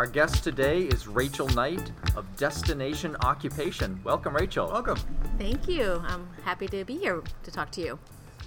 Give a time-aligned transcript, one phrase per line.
[0.00, 4.00] Our guest today is Rachel Knight of Destination Occupation.
[4.02, 4.66] Welcome, Rachel.
[4.66, 4.96] Welcome.
[5.36, 6.02] Thank you.
[6.06, 7.98] I'm happy to be here to talk to you.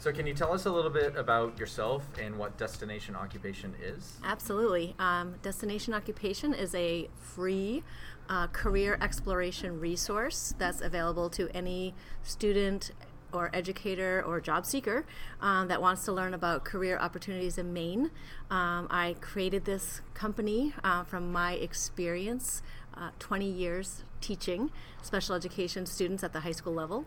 [0.00, 4.18] So, can you tell us a little bit about yourself and what Destination Occupation is?
[4.24, 4.96] Absolutely.
[4.98, 7.84] Um, Destination Occupation is a free
[8.28, 11.94] uh, career exploration resource that's available to any
[12.24, 12.90] student
[13.36, 15.04] or educator or job seeker
[15.40, 18.10] um, that wants to learn about career opportunities in Maine.
[18.50, 22.62] Um, I created this company uh, from my experience,
[22.94, 24.70] uh, 20 years teaching
[25.02, 27.04] special education students at the high school level.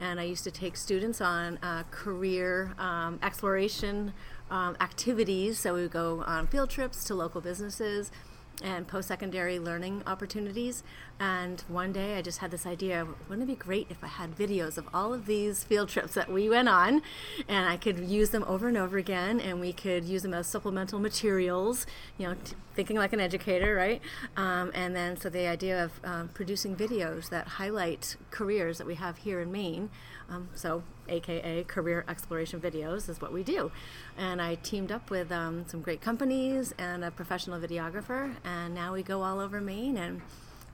[0.00, 4.12] And I used to take students on uh, career um, exploration
[4.50, 5.58] um, activities.
[5.58, 8.10] So we would go on field trips to local businesses
[8.62, 10.82] and post secondary learning opportunities.
[11.22, 14.36] And one day I just had this idea wouldn't it be great if I had
[14.36, 17.00] videos of all of these field trips that we went on
[17.46, 20.48] and I could use them over and over again and we could use them as
[20.48, 21.86] supplemental materials,
[22.18, 24.02] you know, t- thinking like an educator, right?
[24.36, 28.96] Um, and then so the idea of um, producing videos that highlight careers that we
[28.96, 29.90] have here in Maine.
[30.28, 33.70] Um, so, AKA career exploration videos is what we do.
[34.16, 38.94] And I teamed up with um, some great companies and a professional videographer, and now
[38.94, 40.22] we go all over Maine and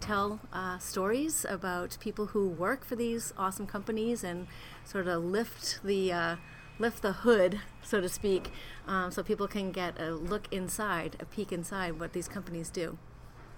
[0.00, 4.46] tell uh, stories about people who work for these awesome companies and
[4.84, 6.36] sort of lift the uh,
[6.78, 8.50] lift the hood, so to speak,
[8.86, 12.98] um, so people can get a look inside, a peek inside what these companies do.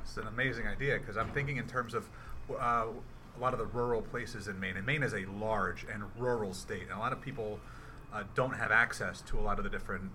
[0.00, 2.08] It's an amazing idea because I'm thinking in terms of
[2.50, 2.86] uh,
[3.36, 4.76] a lot of the rural places in Maine.
[4.76, 7.60] And Maine is a large and rural state, and a lot of people
[8.12, 10.10] uh, don't have access to a lot of the different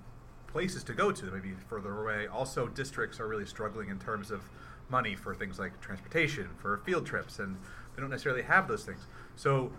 [0.48, 2.28] places to go to maybe further away.
[2.28, 4.50] Also, districts are really struggling in terms of
[4.90, 7.58] money for things like transportation, for field trips, and
[7.96, 9.02] they don't necessarily have those things.
[9.36, 9.72] So,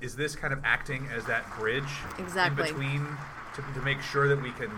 [0.00, 1.84] is this kind of acting as that bridge
[2.18, 2.68] exactly.
[2.68, 3.06] in between
[3.54, 4.70] to, to make sure that we can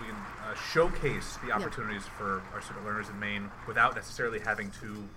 [0.00, 4.70] we can uh, showcase the opportunities for our student learners in Maine without necessarily having
[4.82, 5.08] to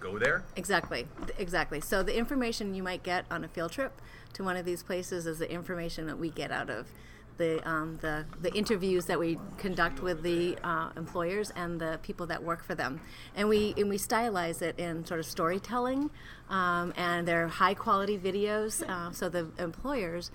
[0.00, 0.44] go there?
[0.56, 1.06] Exactly,
[1.38, 1.80] exactly.
[1.80, 4.00] So the information you might get on a field trip
[4.34, 6.86] to one of these places is the information that we get out of
[7.38, 12.26] the um, the, the interviews that we conduct with the uh, employers and the people
[12.26, 13.00] that work for them,
[13.34, 16.10] and we and we stylize it in sort of storytelling,
[16.48, 18.88] um, and they're high quality videos.
[18.88, 20.30] Uh, so the employers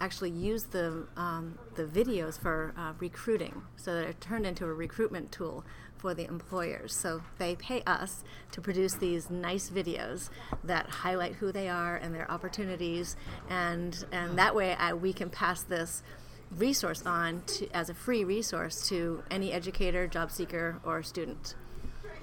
[0.00, 5.32] actually use the um, the videos for uh, recruiting, so they're turned into a recruitment
[5.32, 5.64] tool
[5.98, 6.94] for the employers.
[6.94, 10.28] So they pay us to produce these nice videos
[10.62, 13.16] that highlight who they are and their opportunities,
[13.48, 16.02] and and that way I, we can pass this
[16.50, 21.54] resource on to, as a free resource to any educator, job seeker, or student.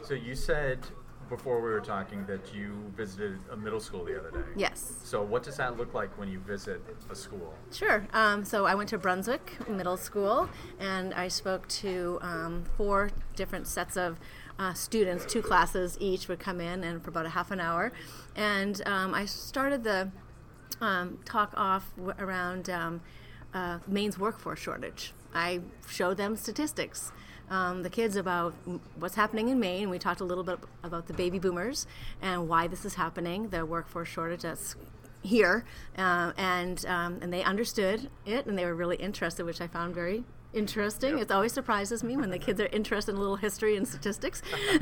[0.02, 0.80] So you said
[1.30, 4.48] before we were talking that you visited a middle school the other day.
[4.56, 4.96] Yes.
[5.04, 7.54] So what does that look like when you visit a school?
[7.72, 8.06] Sure.
[8.14, 13.68] Um, so I went to Brunswick Middle School and I spoke to um, four different
[13.68, 14.20] sets of
[14.60, 17.92] uh, students, two classes each would come in and for about a half an hour.
[18.36, 20.12] And um, I started the
[20.82, 23.02] um, talk off w- around um,
[23.54, 25.14] uh, Maine's workforce shortage.
[25.34, 27.12] I showed them statistics
[27.50, 28.54] um, the kids about
[28.98, 29.90] what's happening in Maine.
[29.90, 31.86] We talked a little bit about the baby boomers
[32.22, 34.76] and why this is happening, the workforce shortage that's
[35.22, 35.66] here,
[35.98, 39.94] uh, and um, and they understood it and they were really interested, which I found
[39.94, 41.18] very interesting.
[41.18, 41.22] Yep.
[41.22, 44.42] It always surprises me when the kids are interested in a little history and statistics.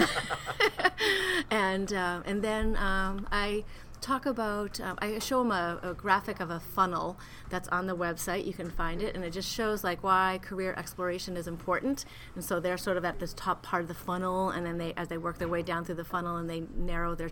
[1.51, 3.63] and uh, and then um, I
[4.01, 7.19] talk about, um, I show them a, a, graphic of a funnel
[7.49, 8.45] that's on the website.
[8.45, 12.05] You can find it, and it just shows like why career exploration is important.
[12.35, 14.93] And so they're sort of at this top part of the funnel, and then they,
[14.97, 17.31] as they work their way down through the funnel, and they narrow their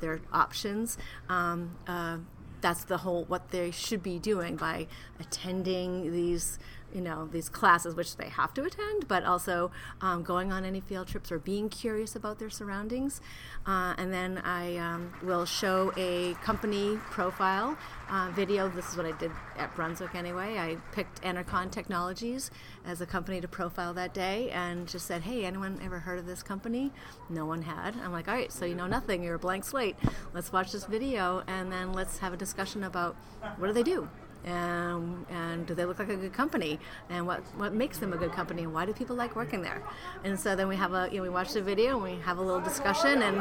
[0.00, 0.96] their options.
[1.28, 2.18] Um, uh,
[2.60, 4.86] that's the whole what they should be doing by
[5.20, 6.58] attending these
[6.94, 10.80] you know these classes which they have to attend but also um, going on any
[10.80, 13.20] field trips or being curious about their surroundings.
[13.66, 17.76] Uh, and then i um, will show a company profile
[18.10, 18.68] uh, video.
[18.68, 20.58] This is what i did at brunswick anyway.
[20.58, 22.50] I picked Enercon technologies
[22.84, 26.26] as a company to profile that day and just said hey anyone ever heard of
[26.26, 26.92] this company?
[27.28, 27.96] No one had.
[27.96, 29.22] I'm like all right so you know nothing.
[29.22, 29.96] You're a blank slate.
[30.32, 33.16] Let's watch this video and then let's have a discussion about
[33.58, 34.08] what do they do
[34.44, 36.78] and, and do they look like a good company?
[37.10, 38.62] And what, what makes them a good company?
[38.62, 39.82] And why do people like working there?
[40.24, 42.38] And so then we have a you know we watch the video and we have
[42.38, 43.36] a little discussion and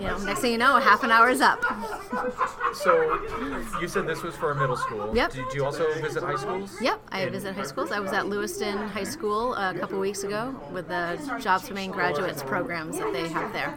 [0.00, 1.64] you know next thing you know half an hour is up.
[2.74, 3.18] So
[3.80, 5.14] you said this was for a middle school.
[5.16, 5.32] Yep.
[5.32, 6.76] Did you also visit high schools?
[6.80, 7.90] Yep i visit high schools.
[7.90, 11.90] I was at lewiston high school a couple weeks ago with the jobs for maine
[11.90, 13.76] graduates programs that they have there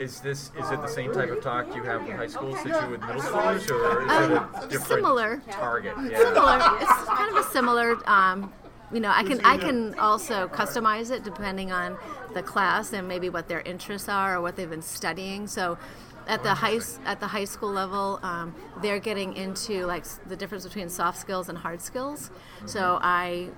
[0.00, 2.82] is this is it the same type of talk you have in high schools that
[2.82, 5.94] you would middle schoolers, or is um, it a different similar target?
[6.10, 6.18] Yeah.
[6.18, 6.78] Similar.
[6.80, 8.52] It's kind of a similar um,
[8.92, 11.98] you know, I can I can also customize it depending on
[12.32, 15.46] the class and maybe what their interests are or what they've been studying.
[15.46, 15.78] So.
[16.26, 20.62] At the high at the high school level, um, they're getting into like the difference
[20.62, 22.30] between soft skills and hard skills.
[22.66, 23.48] So I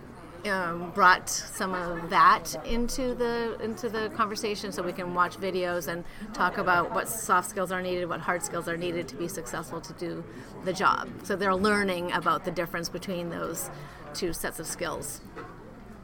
[0.49, 5.89] um, brought some of that into the into the conversation, so we can watch videos
[5.89, 9.29] and talk about what soft skills are needed, what hard skills are needed to be
[9.29, 10.25] successful to do
[10.65, 11.09] the job.
[11.25, 13.71] So they're learning about the difference between those
[14.15, 15.21] two sets of skills.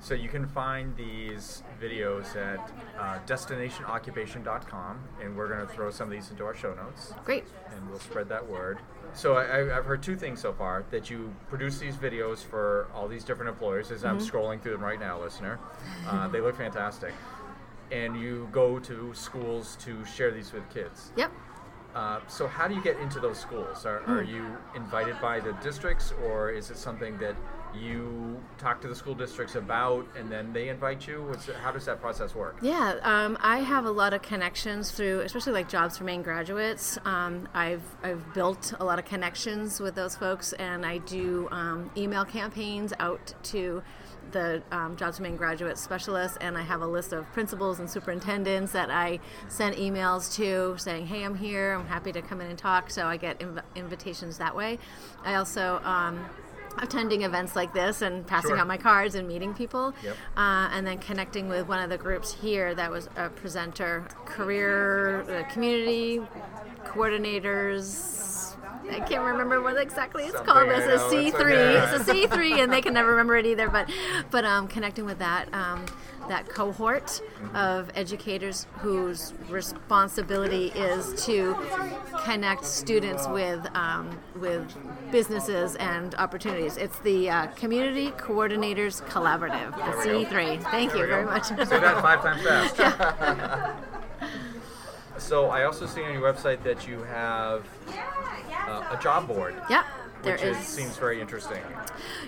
[0.00, 2.60] So you can find these videos at
[2.98, 7.44] uh, destinationoccupation.com, and we're going to throw some of these into our show notes, Great.
[7.74, 8.78] and we'll spread that word.
[9.14, 13.08] So I, I've heard two things so far: that you produce these videos for all
[13.08, 13.90] these different employers.
[13.90, 15.58] As I'm scrolling through them right now, listener,
[16.06, 17.12] uh, they look fantastic.
[17.92, 21.12] And you go to schools to share these with kids.
[21.16, 21.30] Yep.
[21.94, 23.86] Uh, so how do you get into those schools?
[23.86, 24.44] Are, are you
[24.74, 27.34] invited by the districts, or is it something that
[27.80, 31.22] you talk to the school districts about, and then they invite you?
[31.22, 32.56] What's, how does that process work?
[32.62, 36.98] Yeah, um, I have a lot of connections through, especially like Jobs for Maine graduates.
[37.04, 41.90] Um, I've I've built a lot of connections with those folks, and I do um,
[41.96, 43.82] email campaigns out to
[44.32, 47.88] the um, Jobs for Maine graduate specialists, and I have a list of principals and
[47.88, 51.74] superintendents that I send emails to, saying, "Hey, I'm here.
[51.74, 54.78] I'm happy to come in and talk." So I get inv- invitations that way.
[55.24, 56.24] I also um,
[56.78, 58.58] attending events like this and passing Sure.
[58.58, 60.16] out my cards and meeting people Yep.
[60.36, 65.22] uh, and then connecting with one of the groups here that was a presenter career
[65.22, 66.20] uh, community
[66.84, 68.35] coordinators
[68.90, 70.68] I can't remember what exactly it's Something, called.
[70.68, 71.54] It's a C it's three.
[71.54, 73.68] It's a C three, and they can never remember it either.
[73.68, 73.90] But,
[74.30, 75.84] but um, connecting with that um,
[76.28, 77.20] that cohort
[77.54, 81.56] of educators whose responsibility is to
[82.24, 84.74] connect students with um, with
[85.10, 86.76] businesses and opportunities.
[86.76, 90.58] It's the uh, Community Coordinators Collaborative, the C three.
[90.70, 91.46] Thank you very much.
[91.46, 93.76] Say that five times fast.
[95.18, 97.66] so I also see on your website that you have
[98.66, 99.84] uh, a job board, yeah,
[100.22, 100.56] there which is.
[100.58, 101.62] is, seems very interesting.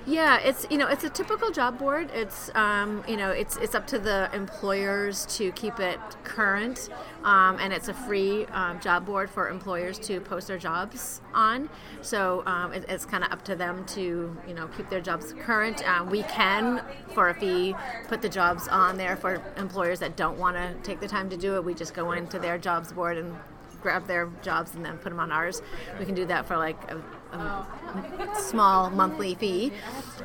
[0.06, 2.11] Yeah, it's you know it's a typical job board.
[2.14, 6.88] It's um, you know it's it's up to the employers to keep it current,
[7.25, 11.69] um, and it's a free um, job board for employers to post their jobs on.
[12.00, 15.35] So um, it, it's kind of up to them to you know keep their jobs
[15.40, 15.87] current.
[15.88, 16.82] Um, we can,
[17.14, 17.75] for a fee,
[18.06, 21.37] put the jobs on there for employers that don't want to take the time to
[21.37, 21.64] do it.
[21.64, 23.35] We just go into their jobs board and
[23.82, 25.62] grab their jobs and then put them on ours.
[25.98, 26.96] We can do that for like a,
[27.36, 29.72] a small monthly fee.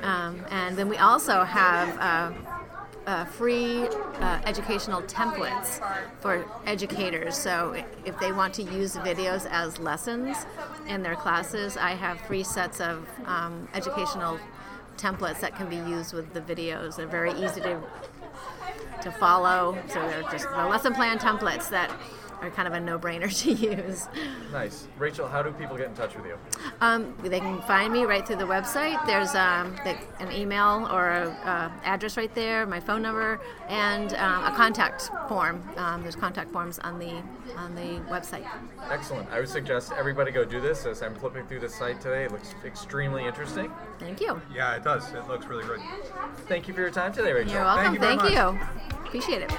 [0.01, 2.31] Um, and then we also have uh,
[3.05, 3.87] uh, free
[4.19, 5.81] uh, educational templates
[6.21, 7.37] for educators.
[7.37, 10.37] So if they want to use videos as lessons
[10.87, 14.39] in their classes, I have free sets of um, educational
[14.97, 16.95] templates that can be used with the videos.
[16.95, 17.81] They're very easy to
[19.01, 19.77] to follow.
[19.87, 21.91] So they're just the lesson plan templates that
[22.43, 24.07] are kind of a no-brainer to use.
[24.51, 25.27] Nice, Rachel.
[25.27, 26.37] How do people get in touch with you?
[26.81, 29.03] Um, they can find me right through the website.
[29.05, 34.13] There's um, the, an email or a uh, address right there, my phone number, and
[34.15, 35.63] um, a contact form.
[35.77, 37.21] Um, there's contact forms on the
[37.57, 38.45] on the website.
[38.89, 39.29] Excellent.
[39.29, 40.85] I would suggest everybody go do this.
[40.85, 43.71] As I'm flipping through the site today, it looks extremely interesting.
[43.99, 44.41] Thank you.
[44.53, 45.11] Yeah, it does.
[45.13, 45.79] It looks really good.
[46.47, 47.53] Thank you for your time today, Rachel.
[47.53, 47.97] You're welcome.
[47.99, 48.97] Thank you Thank you.
[49.05, 49.51] Appreciate it.